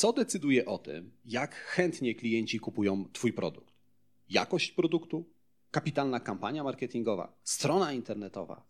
[0.00, 3.74] Co decyduje o tym, jak chętnie klienci kupują Twój produkt?
[4.28, 5.24] Jakość produktu?
[5.70, 7.40] Kapitalna kampania marketingowa?
[7.44, 8.66] Strona internetowa?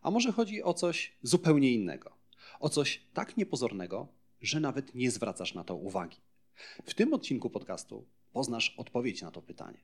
[0.00, 2.16] A może chodzi o coś zupełnie innego?
[2.60, 4.08] O coś tak niepozornego,
[4.40, 6.16] że nawet nie zwracasz na to uwagi.
[6.84, 9.78] W tym odcinku podcastu poznasz odpowiedź na to pytanie.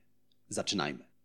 [0.49, 1.05] Zaczynajmy.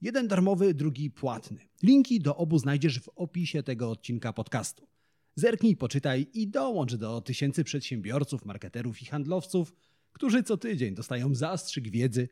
[0.00, 1.68] Jeden darmowy, drugi płatny.
[1.82, 4.88] Linki do obu znajdziesz w opisie tego odcinka podcastu.
[5.34, 9.74] Zerknij, poczytaj i dołącz do tysięcy przedsiębiorców, marketerów i handlowców,
[10.12, 12.28] którzy co tydzień dostają zastrzyk wiedzy,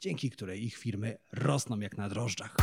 [0.00, 2.56] dzięki której ich firmy rosną jak na drożdżach.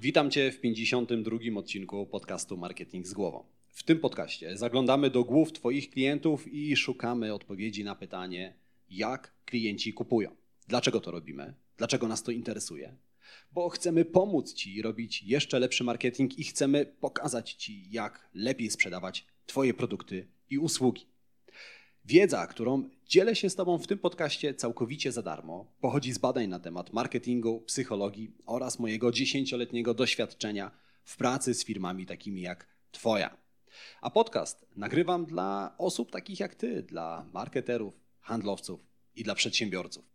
[0.00, 3.44] Witam Cię w 52 odcinku podcastu Marketing z głową.
[3.68, 8.54] W tym podcaście zaglądamy do głów Twoich klientów i szukamy odpowiedzi na pytanie,
[8.90, 10.36] jak klienci kupują.
[10.68, 11.63] Dlaczego to robimy?
[11.76, 12.96] Dlaczego nas to interesuje?
[13.52, 19.26] Bo chcemy pomóc Ci robić jeszcze lepszy marketing i chcemy pokazać Ci, jak lepiej sprzedawać
[19.46, 21.06] Twoje produkty i usługi.
[22.04, 26.48] Wiedza, którą dzielę się z Tobą w tym podcaście całkowicie za darmo, pochodzi z badań
[26.48, 30.70] na temat marketingu, psychologii oraz mojego dziesięcioletniego doświadczenia
[31.04, 33.36] w pracy z firmami takimi jak Twoja.
[34.00, 40.13] A podcast nagrywam dla osób takich jak Ty, dla marketerów, handlowców i dla przedsiębiorców.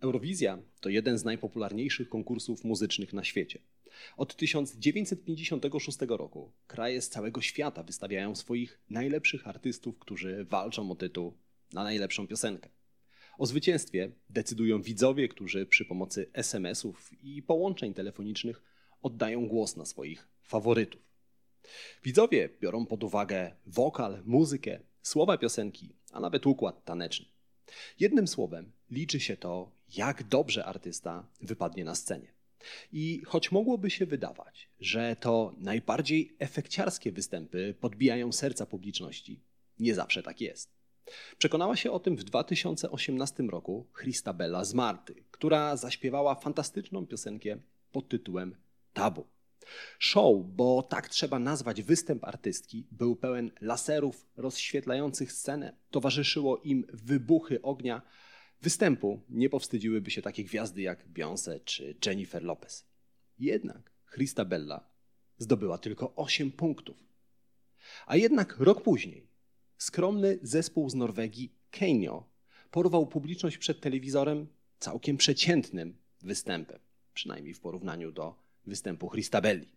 [0.00, 3.58] Eurowizja to jeden z najpopularniejszych konkursów muzycznych na świecie.
[4.16, 11.32] Od 1956 roku kraje z całego świata wystawiają swoich najlepszych artystów, którzy walczą o tytuł
[11.72, 12.68] na najlepszą piosenkę.
[13.38, 18.62] O zwycięstwie decydują widzowie, którzy przy pomocy SMS-ów i połączeń telefonicznych
[19.02, 21.02] oddają głos na swoich faworytów.
[22.04, 27.26] Widzowie biorą pod uwagę wokal, muzykę, słowa piosenki, a nawet układ taneczny.
[28.00, 32.32] Jednym słowem, liczy się to, jak dobrze artysta wypadnie na scenie.
[32.92, 39.40] I choć mogłoby się wydawać, że to najbardziej efekciarskie występy podbijają serca publiczności,
[39.78, 40.80] nie zawsze tak jest.
[41.38, 47.56] Przekonała się o tym w 2018 roku Christabella z Marty, która zaśpiewała fantastyczną piosenkę
[47.92, 48.56] pod tytułem
[48.92, 49.26] Tabu.
[49.98, 57.62] Show, bo tak trzeba nazwać występ artystki, był pełen laserów rozświetlających scenę, towarzyszyło im wybuchy
[57.62, 58.02] ognia,
[58.62, 62.86] występu nie powstydziłyby się takie gwiazdy jak Beyoncé czy Jennifer Lopez.
[63.38, 64.90] Jednak Christabella
[65.38, 66.96] zdobyła tylko 8 punktów.
[68.06, 69.28] A jednak rok później
[69.78, 72.30] skromny zespół z Norwegii Keinio
[72.70, 74.46] porwał publiczność przed telewizorem
[74.78, 76.78] całkiem przeciętnym występem,
[77.14, 79.68] przynajmniej w porównaniu do występu Christabelli.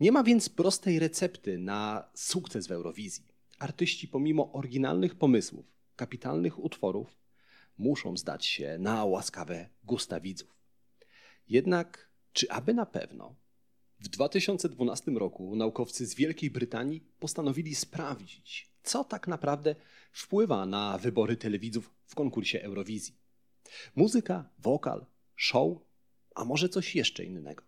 [0.00, 3.24] Nie ma więc prostej recepty na sukces w Eurowizji.
[3.58, 5.66] Artyści pomimo oryginalnych pomysłów,
[5.96, 7.22] kapitalnych utworów
[7.78, 10.58] muszą zdać się na łaskawe gusta widzów.
[11.48, 13.34] Jednak, czy aby na pewno?
[14.00, 19.74] W 2012 roku naukowcy z Wielkiej Brytanii postanowili sprawdzić, co tak naprawdę
[20.12, 23.14] wpływa na wybory telewidzów w konkursie Eurowizji.
[23.96, 25.06] Muzyka, wokal,
[25.36, 25.78] show,
[26.34, 27.64] a może coś jeszcze innego.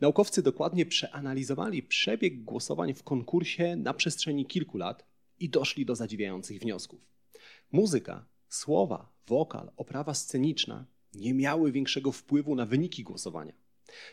[0.00, 5.04] Naukowcy dokładnie przeanalizowali przebieg głosowań w konkursie na przestrzeni kilku lat
[5.40, 7.00] i doszli do zadziwiających wniosków.
[7.72, 13.52] Muzyka, słowa, wokal, oprawa sceniczna nie miały większego wpływu na wyniki głosowania.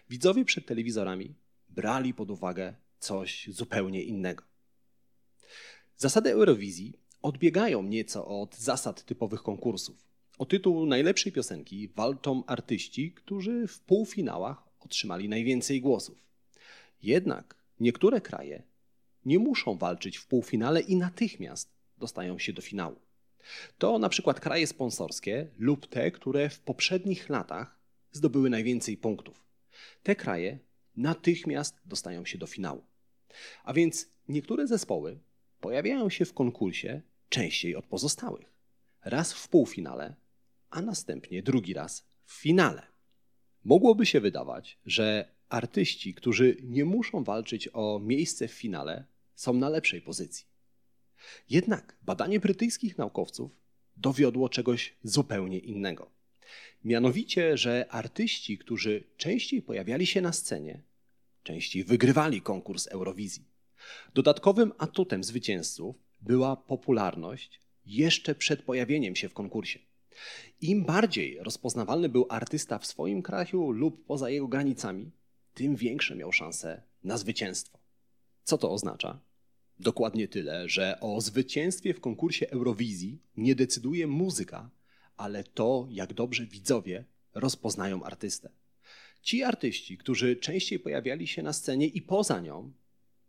[0.09, 1.35] Widzowie przed telewizorami
[1.69, 4.43] brali pod uwagę coś zupełnie innego.
[5.97, 10.08] Zasady Eurowizji odbiegają nieco od zasad typowych konkursów.
[10.39, 16.17] O tytuł najlepszej piosenki walczą artyści, którzy w półfinałach otrzymali najwięcej głosów.
[17.03, 18.63] Jednak niektóre kraje
[19.25, 22.95] nie muszą walczyć w półfinale i natychmiast dostają się do finału.
[23.77, 27.79] To na przykład kraje sponsorskie lub te, które w poprzednich latach
[28.11, 29.45] zdobyły najwięcej punktów.
[30.03, 30.59] Te kraje
[30.95, 32.83] natychmiast dostają się do finału.
[33.63, 35.19] A więc niektóre zespoły
[35.59, 38.53] pojawiają się w konkursie częściej od pozostałych.
[39.05, 40.15] Raz w półfinale,
[40.69, 42.87] a następnie drugi raz w finale.
[43.63, 49.05] Mogłoby się wydawać, że artyści, którzy nie muszą walczyć o miejsce w finale,
[49.35, 50.45] są na lepszej pozycji.
[51.49, 53.51] Jednak badanie brytyjskich naukowców
[53.97, 56.11] dowiodło czegoś zupełnie innego.
[56.83, 60.83] Mianowicie, że artyści, którzy częściej pojawiali się na scenie,
[61.43, 63.45] częściej wygrywali konkurs Eurowizji.
[64.13, 69.79] Dodatkowym atutem zwycięzców była popularność, jeszcze przed pojawieniem się w konkursie.
[70.61, 75.11] Im bardziej rozpoznawalny był artysta w swoim kraju lub poza jego granicami,
[75.53, 77.79] tym większe miał szanse na zwycięstwo.
[78.43, 79.19] Co to oznacza?
[79.79, 84.69] Dokładnie tyle, że o zwycięstwie w konkursie Eurowizji nie decyduje muzyka,
[85.17, 88.49] ale to, jak dobrze widzowie rozpoznają artystę.
[89.21, 92.71] Ci artyści, którzy częściej pojawiali się na scenie i poza nią,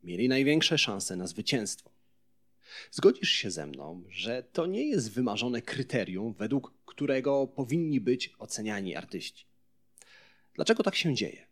[0.03, 1.90] mieli największe szanse na zwycięstwo.
[2.91, 8.97] Zgodzisz się ze mną, że to nie jest wymarzone kryterium, według którego powinni być oceniani
[8.97, 9.47] artyści.
[10.55, 11.47] Dlaczego tak się dzieje?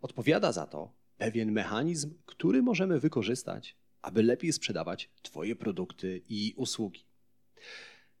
[0.00, 7.04] Odpowiada za to pewien mechanizm, który możemy wykorzystać, aby lepiej sprzedawać Twoje produkty i usługi.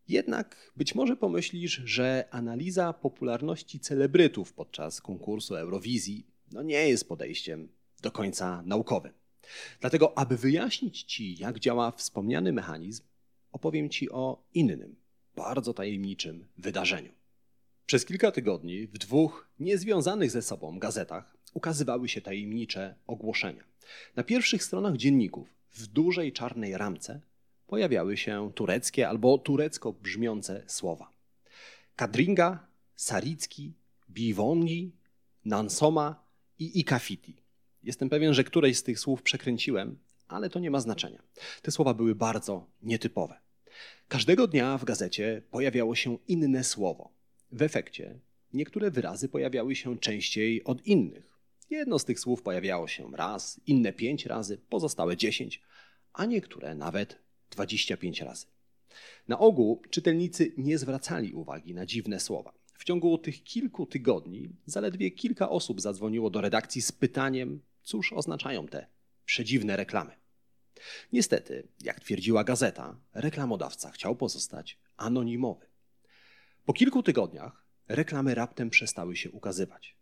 [0.08, 7.68] Jednak być może pomyślisz, że analiza popularności celebrytów podczas konkursu Eurowizji no nie jest podejściem
[8.02, 9.12] do końca naukowym.
[9.80, 13.02] Dlatego, aby wyjaśnić Ci, jak działa wspomniany mechanizm,
[13.52, 14.96] opowiem Ci o innym,
[15.36, 17.12] bardzo tajemniczym wydarzeniu.
[17.86, 23.64] Przez kilka tygodni w dwóch niezwiązanych ze sobą gazetach ukazywały się tajemnicze ogłoszenia.
[24.16, 27.20] Na pierwszych stronach dzienników w dużej czarnej ramce
[27.66, 31.10] pojawiały się tureckie albo turecko brzmiące słowa.
[31.96, 33.72] Kadringa, Saricki,
[34.10, 34.92] Bivongi,
[35.44, 36.24] Nansoma
[36.58, 37.43] i Ikafiti.
[37.84, 39.98] Jestem pewien, że któreś z tych słów przekręciłem,
[40.28, 41.22] ale to nie ma znaczenia.
[41.62, 43.40] Te słowa były bardzo nietypowe.
[44.08, 47.10] Każdego dnia w gazecie pojawiało się inne słowo.
[47.52, 48.18] W efekcie
[48.52, 51.34] niektóre wyrazy pojawiały się częściej od innych.
[51.70, 55.62] Jedno z tych słów pojawiało się raz, inne pięć razy, pozostałe dziesięć,
[56.12, 57.18] a niektóre nawet
[57.50, 58.46] 25 razy.
[59.28, 62.52] Na ogół czytelnicy nie zwracali uwagi na dziwne słowa.
[62.74, 68.66] W ciągu tych kilku tygodni zaledwie kilka osób zadzwoniło do redakcji z pytaniem, cóż oznaczają
[68.66, 68.86] te
[69.24, 70.16] przedziwne reklamy.
[71.12, 75.66] Niestety, jak twierdziła gazeta, reklamodawca chciał pozostać anonimowy.
[76.64, 79.96] Po kilku tygodniach reklamy raptem przestały się ukazywać.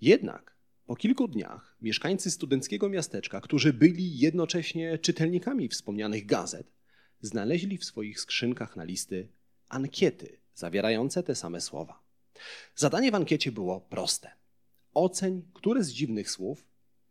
[0.00, 6.72] Jednak po kilku dniach mieszkańcy studenckiego miasteczka, którzy byli jednocześnie czytelnikami wspomnianych gazet,
[7.20, 9.28] znaleźli w swoich skrzynkach na listy
[9.68, 12.02] ankiety zawierające te same słowa.
[12.74, 14.30] Zadanie w ankiecie było proste.
[14.94, 16.64] Oceń, które z dziwnych słów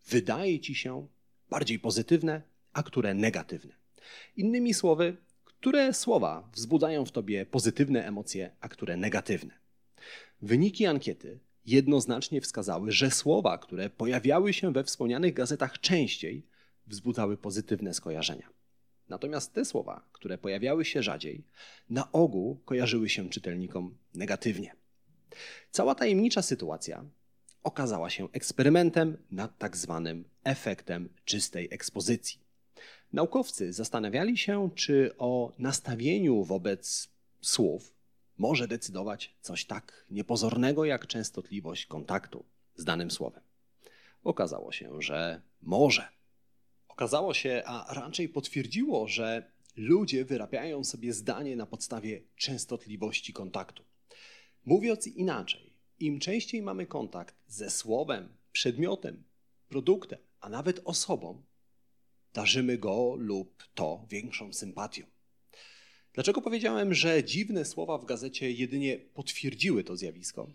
[0.09, 1.07] wydaje ci się
[1.49, 2.41] bardziej pozytywne,
[2.73, 3.73] a które negatywne.
[4.37, 9.53] Innymi słowy, które słowa wzbudzają w tobie pozytywne emocje, a które negatywne.
[10.41, 16.45] Wyniki ankiety jednoznacznie wskazały, że słowa, które pojawiały się we wspomnianych gazetach częściej,
[16.87, 18.49] wzbudzały pozytywne skojarzenia.
[19.09, 21.43] Natomiast te słowa, które pojawiały się rzadziej,
[21.89, 24.75] na ogół kojarzyły się czytelnikom negatywnie.
[25.71, 27.05] Cała tajemnicza sytuacja
[27.67, 32.39] okazała się eksperymentem nad tak zwanym efektem czystej ekspozycji.
[33.13, 37.09] Naukowcy zastanawiali się, czy o nastawieniu wobec
[37.41, 37.93] słów
[38.37, 43.43] może decydować coś tak niepozornego jak częstotliwość kontaktu z danym słowem.
[44.23, 46.07] Okazało się, że może.
[46.87, 53.83] Okazało się, a raczej potwierdziło, że ludzie wyrabiają sobie zdanie na podstawie częstotliwości kontaktu.
[54.65, 55.66] Mówiąc inaczej,
[55.99, 59.23] im częściej mamy kontakt ze słowem, przedmiotem,
[59.69, 61.43] produktem, a nawet osobą,
[62.33, 65.03] darzymy go lub to większą sympatią.
[66.13, 70.51] Dlaczego powiedziałem, że dziwne słowa w gazecie jedynie potwierdziły to zjawisko?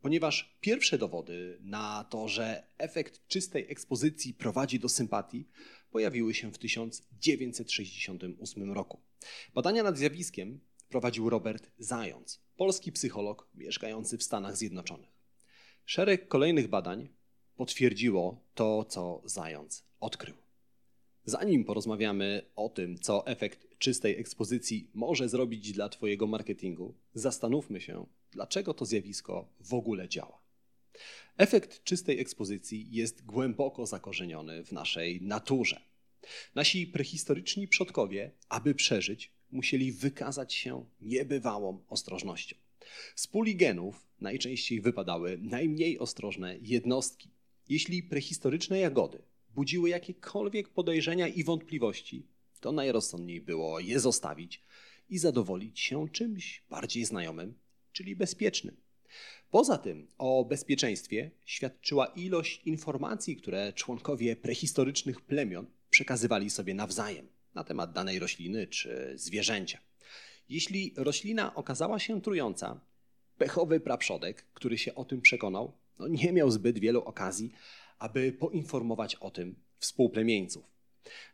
[0.00, 5.48] Ponieważ pierwsze dowody na to, że efekt czystej ekspozycji prowadzi do sympatii,
[5.90, 9.00] pojawiły się w 1968 roku.
[9.54, 15.10] Badania nad zjawiskiem prowadził Robert Zając, polski psycholog mieszkający w Stanach Zjednoczonych.
[15.84, 17.08] Szereg kolejnych badań
[17.56, 20.34] potwierdziło to, co Zając odkrył.
[21.24, 28.06] Zanim porozmawiamy o tym, co efekt czystej ekspozycji może zrobić dla Twojego marketingu, zastanówmy się,
[28.30, 30.44] dlaczego to zjawisko w ogóle działa.
[31.36, 35.80] Efekt czystej ekspozycji jest głęboko zakorzeniony w naszej naturze.
[36.54, 42.56] Nasi prehistoryczni przodkowie, aby przeżyć, musieli wykazać się niebywałą ostrożnością.
[43.16, 47.30] Z puli genów najczęściej wypadały najmniej ostrożne jednostki.
[47.68, 49.22] Jeśli prehistoryczne jagody
[49.54, 52.26] budziły jakiekolwiek podejrzenia i wątpliwości,
[52.60, 54.62] to najrozsądniej było je zostawić
[55.10, 57.54] i zadowolić się czymś bardziej znajomym,
[57.92, 58.76] czyli bezpiecznym.
[59.50, 67.64] Poza tym o bezpieczeństwie świadczyła ilość informacji, które członkowie prehistorycznych plemion przekazywali sobie nawzajem na
[67.64, 69.78] temat danej rośliny czy zwierzęcia.
[70.48, 72.80] Jeśli roślina okazała się trująca,
[73.38, 77.52] pechowy praprzodek, który się o tym przekonał, no nie miał zbyt wielu okazji,
[77.98, 80.64] aby poinformować o tym współplemieńców.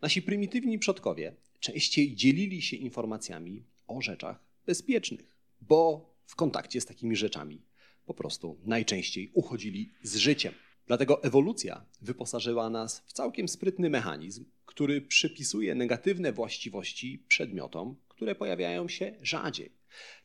[0.02, 7.16] Nasi prymitywni przodkowie częściej dzielili się informacjami o rzeczach bezpiecznych, bo w kontakcie z takimi
[7.16, 7.62] rzeczami
[8.06, 10.54] po prostu najczęściej uchodzili z życiem.
[10.90, 18.88] Dlatego ewolucja wyposażyła nas w całkiem sprytny mechanizm, który przypisuje negatywne właściwości przedmiotom, które pojawiają
[18.88, 19.72] się rzadziej.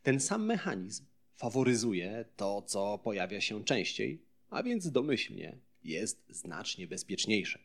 [0.04, 1.06] Ten sam mechanizm
[1.36, 7.60] faworyzuje to, co pojawia się częściej, a więc domyślnie jest znacznie bezpieczniejsze.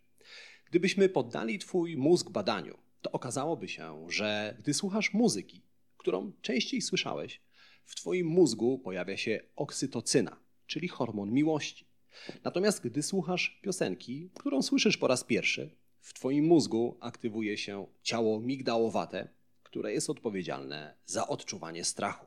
[0.71, 5.63] Gdybyśmy poddali Twój mózg badaniu, to okazałoby się, że gdy słuchasz muzyki,
[5.97, 7.41] którą częściej słyszałeś,
[7.85, 11.90] w Twoim mózgu pojawia się oksytocyna, czyli hormon miłości.
[12.45, 18.41] Natomiast gdy słuchasz piosenki, którą słyszysz po raz pierwszy, w Twoim mózgu aktywuje się ciało
[18.41, 19.29] migdałowate,
[19.63, 22.27] które jest odpowiedzialne za odczuwanie strachu.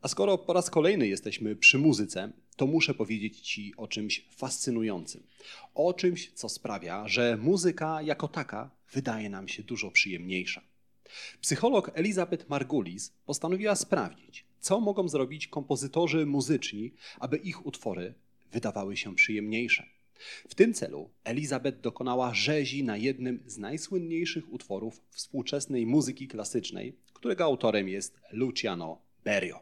[0.00, 5.22] A skoro po raz kolejny jesteśmy przy muzyce, to muszę powiedzieć Ci o czymś fascynującym.
[5.74, 10.62] O czymś, co sprawia, że muzyka jako taka wydaje nam się dużo przyjemniejsza.
[11.40, 18.14] Psycholog Elizabeth Margulis postanowiła sprawdzić, co mogą zrobić kompozytorzy muzyczni, aby ich utwory
[18.52, 19.86] wydawały się przyjemniejsze.
[20.48, 27.44] W tym celu Elizabeth dokonała rzezi na jednym z najsłynniejszych utworów współczesnej muzyki klasycznej, którego
[27.44, 29.60] autorem jest Luciano Berio.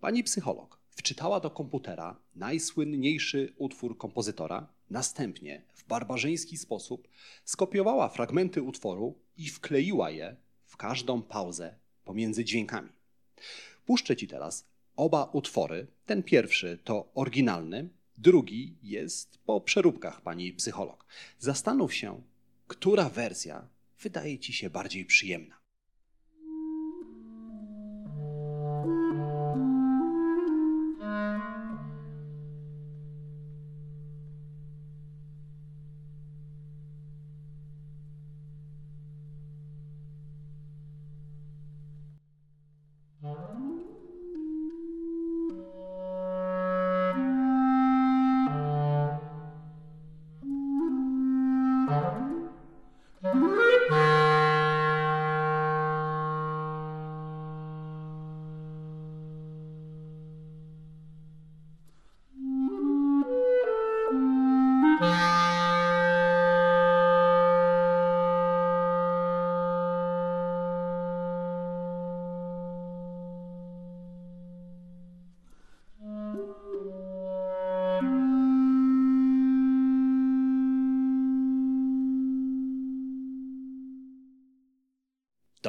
[0.00, 7.08] Pani psycholog wczytała do komputera najsłynniejszy utwór kompozytora, następnie w barbarzyński sposób
[7.44, 10.36] skopiowała fragmenty utworu i wkleiła je
[10.66, 11.74] w każdą pauzę
[12.04, 12.88] pomiędzy dźwiękami.
[13.86, 15.86] Puszczę Ci teraz oba utwory.
[16.06, 17.88] Ten pierwszy to oryginalny,
[18.20, 21.06] drugi jest po przeróbkach pani psycholog.
[21.38, 22.22] Zastanów się,
[22.66, 23.68] która wersja
[24.00, 25.59] wydaje Ci się bardziej przyjemna.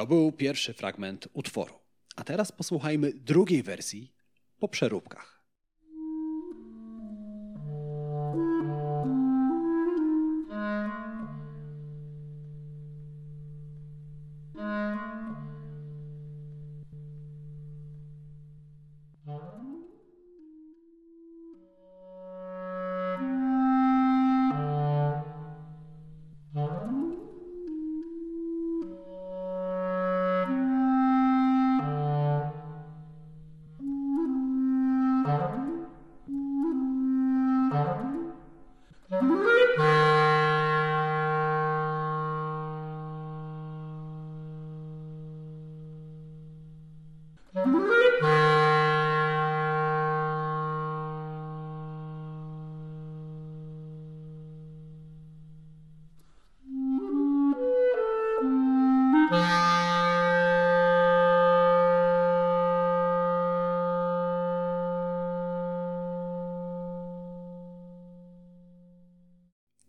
[0.02, 1.74] To był pierwszy fragment utworu.
[2.16, 4.12] A teraz posłuchajmy drugiej wersji
[4.58, 5.41] po przeróbkach.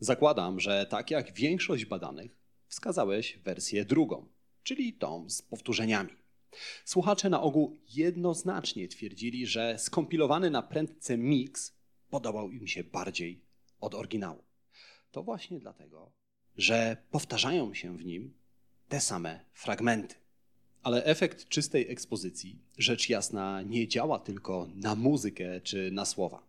[0.03, 4.27] Zakładam, że tak jak większość badanych, wskazałeś wersję drugą,
[4.63, 6.09] czyli tą z powtórzeniami.
[6.85, 11.73] Słuchacze na ogół jednoznacznie twierdzili, że skompilowany na prędce mix
[12.09, 13.41] podobał im się bardziej
[13.79, 14.43] od oryginału.
[15.11, 16.11] To właśnie dlatego,
[16.57, 18.33] że powtarzają się w nim
[18.87, 20.15] te same fragmenty.
[20.81, 26.43] Ale efekt czystej ekspozycji, rzecz jasna, nie działa tylko na muzykę czy na słowa.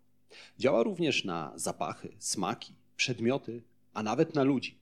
[0.58, 3.62] Działa również na zapachy, smaki, przedmioty,
[3.94, 4.78] a nawet na ludzi.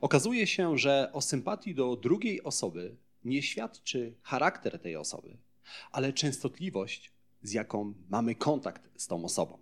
[0.00, 5.36] Okazuje się, że o sympatii do drugiej osoby nie świadczy charakter tej osoby,
[5.92, 7.12] ale częstotliwość,
[7.42, 9.58] z jaką mamy kontakt z tą osobą.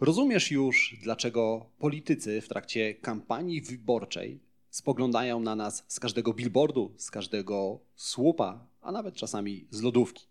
[0.00, 7.10] Rozumiesz już, dlaczego politycy w trakcie kampanii wyborczej spoglądają na nas z każdego billboardu, z
[7.10, 10.26] każdego słupa, a nawet czasami z lodówki.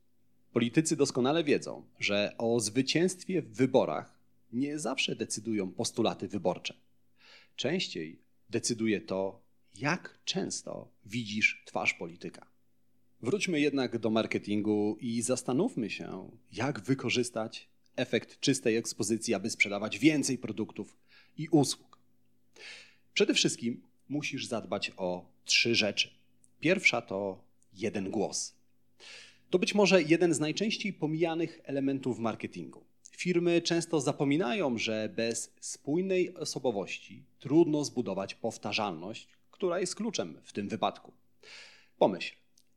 [0.54, 4.23] Politycy doskonale wiedzą, że o zwycięstwie w wyborach
[4.54, 6.74] nie zawsze decydują postulaty wyborcze.
[7.56, 8.20] Częściej
[8.50, 9.42] decyduje to,
[9.76, 12.48] jak często widzisz twarz polityka.
[13.22, 20.38] Wróćmy jednak do marketingu i zastanówmy się, jak wykorzystać efekt czystej ekspozycji, aby sprzedawać więcej
[20.38, 20.98] produktów
[21.38, 22.00] i usług.
[23.14, 26.10] Przede wszystkim musisz zadbać o trzy rzeczy.
[26.60, 27.44] Pierwsza to
[27.74, 28.56] jeden głos.
[29.50, 32.84] To być może jeden z najczęściej pomijanych elementów marketingu.
[33.24, 40.70] Firmy często zapominają, że bez spójnej osobowości trudno zbudować powtarzalność, która jest kluczem w tym
[40.70, 41.14] wypadku.
[41.98, 42.36] Pomyśl,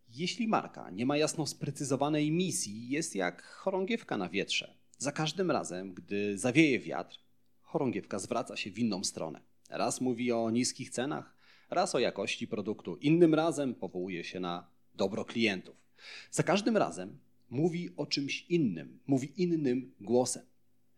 [0.09, 4.75] jeśli marka nie ma jasno sprecyzowanej misji, jest jak chorągiewka na wietrze.
[4.99, 7.19] Za każdym razem, gdy zawieje wiatr,
[7.61, 9.41] chorągiewka zwraca się w inną stronę.
[9.71, 11.37] Raz mówi o niskich cenach,
[11.71, 15.76] raz o jakości produktu, innym razem powołuje się na dobro klientów.
[16.31, 17.19] Za każdym razem
[17.50, 20.43] mówi o czymś innym, mówi innym głosem.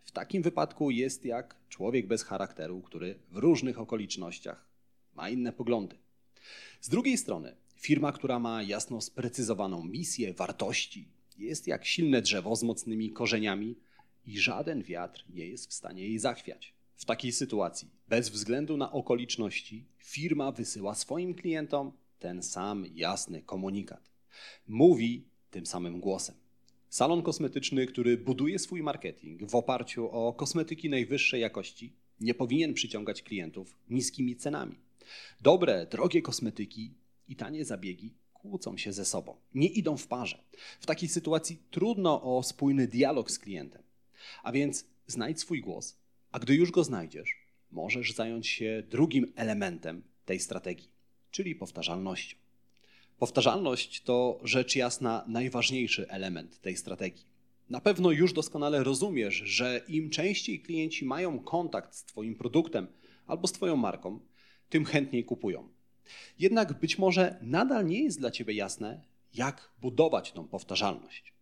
[0.05, 4.69] W takim wypadku jest jak człowiek bez charakteru, który w różnych okolicznościach
[5.15, 5.97] ma inne poglądy.
[6.81, 12.63] Z drugiej strony, firma, która ma jasno sprecyzowaną misję, wartości, jest jak silne drzewo z
[12.63, 13.77] mocnymi korzeniami
[14.27, 16.75] i żaden wiatr nie jest w stanie jej zachwiać.
[16.97, 24.11] W takiej sytuacji, bez względu na okoliczności, firma wysyła swoim klientom ten sam jasny komunikat.
[24.69, 26.35] Mówi tym samym głosem.
[26.89, 33.23] Salon kosmetyczny, który buduje swój marketing w oparciu o kosmetyki najwyższej jakości, nie powinien przyciągać
[33.23, 34.77] klientów niskimi cenami.
[35.41, 36.95] Dobre, drogie kosmetyki
[37.29, 40.45] i tanie zabiegi kłócą się ze sobą, nie idą w parze.
[40.81, 43.83] W takiej sytuacji trudno o spójny dialog z klientem.
[44.43, 45.99] A więc znajdź swój głos,
[46.33, 47.37] a gdy już go znajdziesz,
[47.71, 50.89] możesz zająć się drugim elementem tej strategii,
[51.31, 52.37] czyli powtarzalnością.
[53.19, 57.25] Powtarzalność to rzecz jasna najważniejszy element tej strategii.
[57.71, 62.87] Na pewno już doskonale rozumiesz, że im częściej klienci mają kontakt z Twoim produktem
[63.27, 64.21] albo z Twoją marką,
[64.69, 65.69] tym chętniej kupują.
[66.39, 69.01] Jednak być może nadal nie jest dla Ciebie jasne,
[69.35, 71.33] jak budować tą powtarzalność.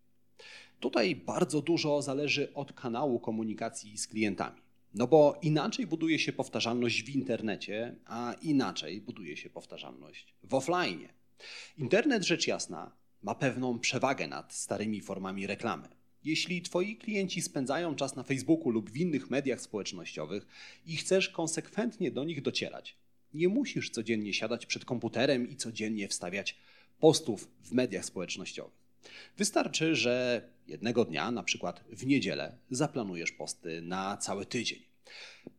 [0.81, 4.61] Tutaj bardzo dużo zależy od kanału komunikacji z klientami.
[4.95, 11.09] No bo inaczej buduje się powtarzalność w internecie, a inaczej buduje się powtarzalność w offline.
[11.79, 15.89] Internet rzecz jasna ma pewną przewagę nad starymi formami reklamy.
[16.25, 20.47] Jeśli Twoi klienci spędzają czas na Facebooku lub w innych mediach społecznościowych
[20.87, 22.97] i chcesz konsekwentnie do nich docierać,
[23.35, 26.57] nie musisz codziennie siadać przed komputerem i codziennie wstawiać
[27.01, 28.87] postów w mediach społecznościowych.
[29.37, 34.83] Wystarczy, że jednego dnia, na przykład w niedzielę, zaplanujesz posty na cały tydzień.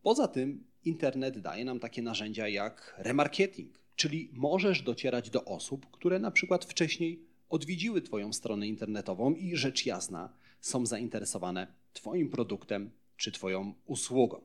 [0.02, 6.18] Poza tym internet daje nam takie narzędzia jak remarketing, czyli możesz docierać do osób, które
[6.18, 13.32] na przykład wcześniej odwiedziły Twoją stronę internetową i rzecz jasna są zainteresowane Twoim produktem czy
[13.32, 14.40] Twoją usługą.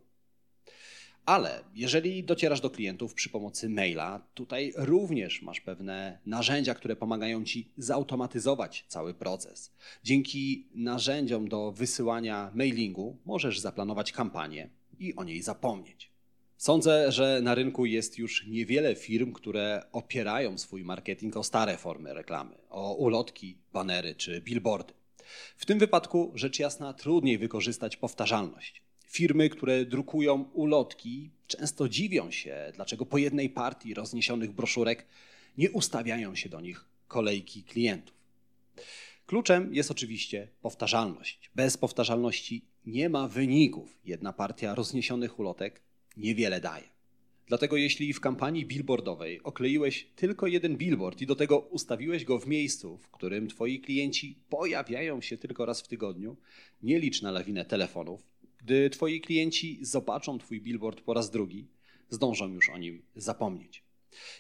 [1.26, 7.44] Ale jeżeli docierasz do klientów przy pomocy maila, tutaj również masz pewne narzędzia, które pomagają
[7.44, 9.72] ci zautomatyzować cały proces.
[10.04, 16.13] Dzięki narzędziom do wysyłania mailingu możesz zaplanować kampanię i o niej zapomnieć.
[16.64, 22.14] Sądzę, że na rynku jest już niewiele firm, które opierają swój marketing o stare formy
[22.14, 24.94] reklamy, o ulotki, banery czy billboardy.
[25.58, 28.82] W tym wypadku rzecz jasna trudniej wykorzystać powtarzalność.
[29.06, 35.06] Firmy, które drukują ulotki, często dziwią się, dlaczego po jednej partii rozniesionych broszurek
[35.58, 38.16] nie ustawiają się do nich kolejki klientów.
[39.26, 41.52] Kluczem jest oczywiście powtarzalność.
[41.56, 43.98] Bez powtarzalności nie ma wyników.
[44.06, 45.82] Jedna partia rozniesionych ulotek
[46.18, 46.94] niewiele daje.
[47.48, 52.48] Dlatego jeśli w kampanii billboardowej okleiłeś tylko jeden billboard i do tego ustawiłeś go w
[52.48, 56.38] miejscu, w którym twoi klienci pojawiają się tylko raz w tygodniu,
[56.84, 58.24] nie licz na lawinę telefonów.
[58.58, 61.68] Gdy twoi klienci zobaczą twój billboard po raz drugi,
[62.10, 63.84] zdążą już o nim zapomnieć.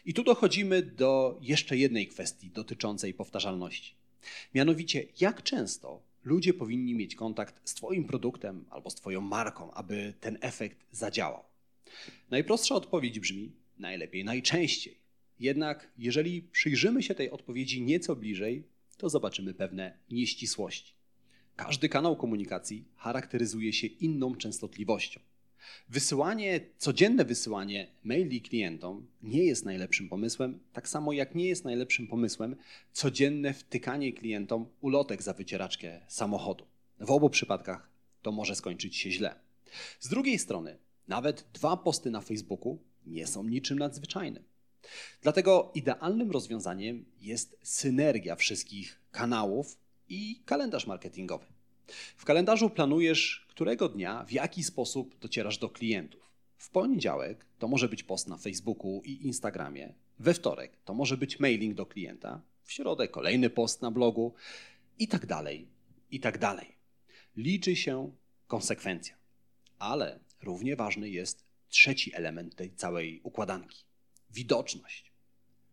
[0.06, 3.96] I tu dochodzimy do jeszcze jednej kwestii dotyczącej powtarzalności.
[4.56, 10.14] Mianowicie, jak często ludzie powinni mieć kontakt z Twoim produktem albo z Twoją marką, aby
[10.20, 11.53] ten efekt zadziałał?
[12.30, 14.98] Najprostsza odpowiedź brzmi najlepiej najczęściej.
[15.40, 20.94] Jednak jeżeli przyjrzymy się tej odpowiedzi nieco bliżej, to zobaczymy pewne nieścisłości.
[21.56, 25.20] Każdy kanał komunikacji charakteryzuje się inną częstotliwością.
[25.90, 32.08] Wysyłanie, codzienne wysyłanie maili klientom nie jest najlepszym pomysłem, tak samo jak nie jest najlepszym
[32.08, 32.56] pomysłem
[32.92, 36.66] codzienne wtykanie klientom ulotek za wycieraczkę samochodu.
[37.00, 37.90] W obu przypadkach
[38.22, 39.36] to może skończyć się źle.
[40.00, 44.44] Z drugiej strony, nawet dwa posty na Facebooku nie są niczym nadzwyczajnym.
[45.22, 49.78] Dlatego idealnym rozwiązaniem jest synergia wszystkich kanałów
[50.10, 51.46] i kalendarz marketingowy.
[52.18, 56.32] W kalendarzu planujesz, którego dnia, w jaki sposób docierasz do klientów.
[56.58, 61.40] W poniedziałek to może być post na Facebooku i Instagramie, We wtorek to może być
[61.40, 64.34] mailing do klienta, w środę kolejny post na blogu
[65.00, 65.68] i tak dalej,
[66.12, 66.68] i tak dalej.
[67.38, 68.12] Liczy się
[68.48, 69.16] konsekwencja,
[69.80, 73.84] ale równie ważny jest trzeci element tej całej układanki
[74.32, 75.14] widoczność.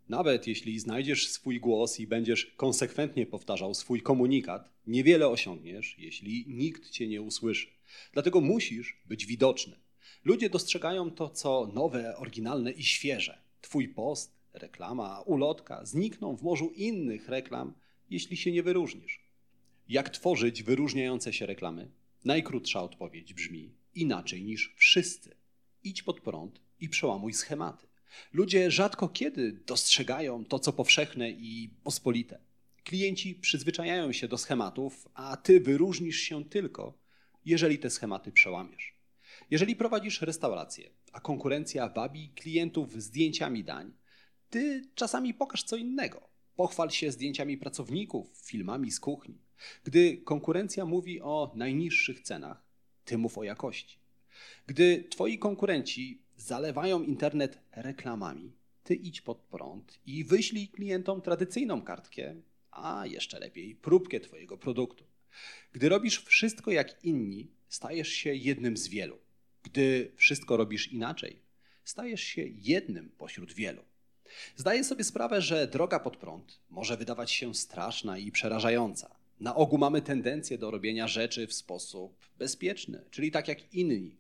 [0.09, 6.91] Nawet jeśli znajdziesz swój głos i będziesz konsekwentnie powtarzał swój komunikat, niewiele osiągniesz, jeśli nikt
[6.91, 7.69] cię nie usłyszy.
[8.13, 9.77] Dlatego musisz być widoczny.
[10.25, 13.39] Ludzie dostrzegają to, co nowe, oryginalne i świeże.
[13.61, 17.75] Twój post, reklama, ulotka znikną w morzu innych reklam,
[18.11, 19.21] jeśli się nie wyróżnisz.
[19.89, 21.91] Jak tworzyć wyróżniające się reklamy?
[22.25, 25.37] Najkrótsza odpowiedź brzmi inaczej niż wszyscy.
[25.83, 27.87] Idź pod prąd i przełamuj schematy.
[28.33, 32.39] Ludzie rzadko kiedy dostrzegają to, co powszechne i pospolite.
[32.85, 36.99] Klienci przyzwyczajają się do schematów, a ty wyróżnisz się tylko,
[37.45, 38.95] jeżeli te schematy przełamiesz.
[39.51, 43.93] Jeżeli prowadzisz restaurację, a konkurencja wabi klientów zdjęciami dań,
[44.51, 46.29] ty czasami pokaż co innego.
[46.57, 49.39] Pochwal się zdjęciami pracowników, filmami z kuchni.
[49.85, 52.70] Gdy konkurencja mówi o najniższych cenach,
[53.11, 53.99] ty mów o jakości.
[54.67, 58.53] Gdy twoi konkurenci zalewają internet reklamami,
[58.85, 62.35] ty idź pod prąd i wyślij klientom tradycyjną kartkę,
[62.71, 65.05] a jeszcze lepiej próbkę twojego produktu.
[65.73, 69.19] Gdy robisz wszystko jak inni, stajesz się jednym z wielu.
[69.63, 71.43] Gdy wszystko robisz inaczej,
[71.85, 73.83] stajesz się jednym pośród wielu.
[74.57, 79.20] Zdaję sobie sprawę, że droga pod prąd może wydawać się straszna i przerażająca.
[79.41, 84.17] Na ogół mamy tendencję do robienia rzeczy w sposób bezpieczny, czyli tak jak inni.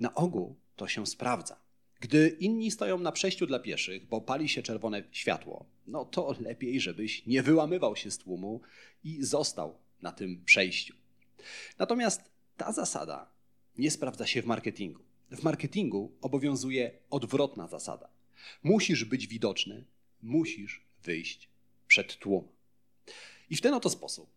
[0.00, 1.56] Na ogół to się sprawdza.
[2.00, 6.80] Gdy inni stoją na przejściu dla pieszych, bo pali się czerwone światło, no to lepiej,
[6.80, 8.60] żebyś nie wyłamywał się z tłumu
[9.04, 10.94] i został na tym przejściu.
[11.78, 13.30] Natomiast ta zasada
[13.78, 15.02] nie sprawdza się w marketingu.
[15.30, 18.08] W marketingu obowiązuje odwrotna zasada.
[18.62, 19.84] Musisz być widoczny,
[20.22, 21.48] musisz wyjść
[21.86, 22.48] przed tłum.
[23.50, 24.35] I w ten oto sposób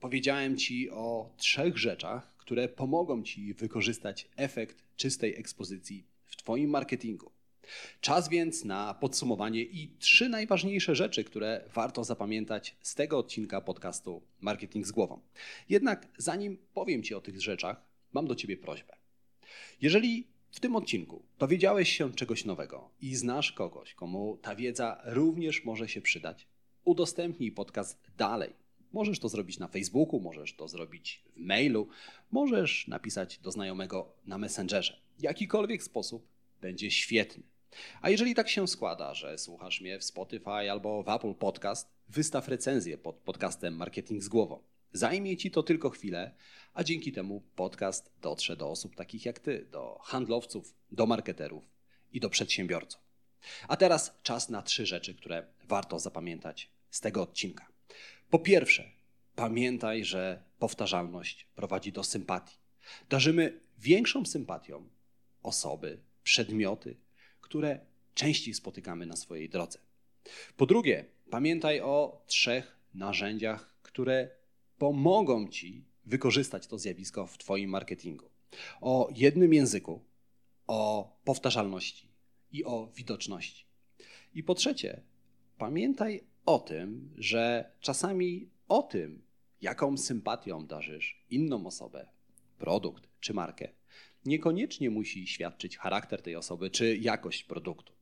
[0.00, 7.32] powiedziałem Ci o trzech rzeczach, które pomogą Ci wykorzystać efekt czystej ekspozycji w Twoim marketingu.
[8.00, 14.22] Czas więc na podsumowanie i trzy najważniejsze rzeczy, które warto zapamiętać z tego odcinka podcastu
[14.40, 15.20] Marketing z głową.
[15.68, 17.82] Jednak zanim powiem Ci o tych rzeczach,
[18.12, 18.96] mam do Ciebie prośbę.
[19.80, 25.64] Jeżeli w tym odcinku dowiedziałeś się czegoś nowego i znasz kogoś, komu ta wiedza również
[25.64, 26.46] może się przydać,
[26.84, 28.59] udostępnij podcast dalej
[28.92, 31.88] Możesz to zrobić na Facebooku, możesz to zrobić w mailu,
[32.30, 35.00] możesz napisać do znajomego na Messengerze.
[35.20, 36.26] Jakikolwiek sposób
[36.60, 37.42] będzie świetny.
[38.02, 42.48] A jeżeli tak się składa, że słuchasz mnie w Spotify albo w Apple Podcast, wystaw
[42.48, 44.62] recenzję pod podcastem Marketing z głową.
[44.92, 46.34] Zajmie ci to tylko chwilę,
[46.74, 51.64] a dzięki temu podcast dotrze do osób takich jak ty, do handlowców, do marketerów
[52.12, 53.00] i do przedsiębiorców.
[53.68, 57.69] A teraz czas na trzy rzeczy, które warto zapamiętać z tego odcinka.
[58.30, 58.90] Po pierwsze,
[59.34, 62.56] pamiętaj, że powtarzalność prowadzi do sympatii.
[63.08, 64.88] Darzymy większą sympatią
[65.42, 66.96] osoby, przedmioty,
[67.40, 67.80] które
[68.14, 69.78] częściej spotykamy na swojej drodze.
[70.56, 74.30] Po drugie, pamiętaj o trzech narzędziach, które
[74.78, 78.30] pomogą Ci wykorzystać to zjawisko w Twoim marketingu.
[78.80, 80.04] O jednym języku,
[80.66, 82.08] o powtarzalności
[82.52, 83.64] i o widoczności.
[84.34, 85.02] I po trzecie,
[85.58, 89.22] pamiętaj o tym, że czasami o tym,
[89.60, 92.06] jaką sympatią darzysz inną osobę,
[92.58, 93.68] produkt czy markę,
[94.24, 97.92] niekoniecznie musi świadczyć charakter tej osoby czy jakość produktu.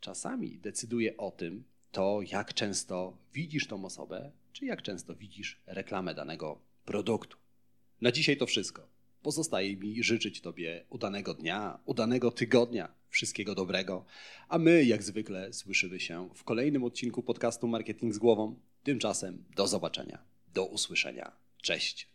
[0.00, 6.14] Czasami decyduje o tym to, jak często widzisz tą osobę, czy jak często widzisz reklamę
[6.14, 7.36] danego produktu.
[8.00, 8.88] Na dzisiaj to wszystko.
[9.22, 14.04] Pozostaje mi życzyć Tobie udanego dnia, udanego tygodnia, Wszystkiego dobrego.
[14.48, 18.54] A my, jak zwykle, słyszymy się w kolejnym odcinku podcastu Marketing z Głową.
[18.82, 20.18] Tymczasem do zobaczenia,
[20.54, 21.32] do usłyszenia.
[21.62, 22.08] Cześć.